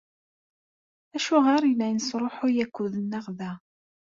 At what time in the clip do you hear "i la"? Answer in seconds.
1.71-1.87